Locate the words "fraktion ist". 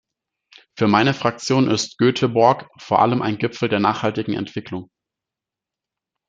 1.13-1.99